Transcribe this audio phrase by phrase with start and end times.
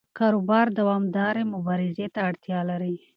[0.17, 2.95] کاروبار دوامدارې مبارزې ته اړتیا لري.